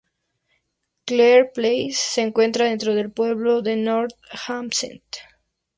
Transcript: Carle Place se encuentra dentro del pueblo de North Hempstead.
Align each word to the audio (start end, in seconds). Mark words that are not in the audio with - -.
Carle 1.05 1.51
Place 1.53 1.93
se 1.99 2.21
encuentra 2.21 2.65
dentro 2.65 2.95
del 2.95 3.11
pueblo 3.11 3.61
de 3.61 3.75
North 3.75 4.15
Hempstead. 4.47 5.01